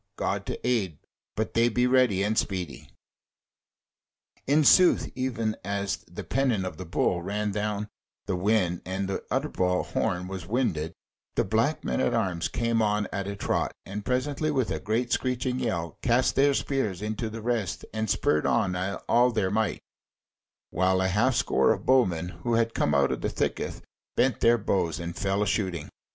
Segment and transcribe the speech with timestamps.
[0.17, 0.97] God to aid!
[1.35, 2.89] but they be ready and speedy!"
[4.47, 7.87] In sooth even as the pennon of the Bull ran down
[8.25, 10.95] the wind and the Utterbol horn was winded,
[11.35, 15.11] the Black men at arms came on at a trot, and presently with a great
[15.13, 18.75] screeching yell cast their spears into the rest, and spurred on
[19.07, 19.83] all they might,
[20.71, 23.83] while a half score of bowmen who had come out of the thicket
[24.15, 25.89] bent their bows and fell a shooting.